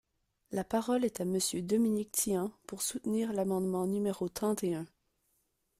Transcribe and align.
La 0.49 0.63
parole 0.63 1.05
est 1.05 1.21
à 1.21 1.25
Monsieur 1.25 1.61
Dominique 1.61 2.11
Tian, 2.11 2.51
pour 2.65 2.81
soutenir 2.81 3.33
l’amendement 3.33 3.85
numéro 3.85 4.27
trente 4.29 4.63
et 4.63 4.73
un. 4.73 4.87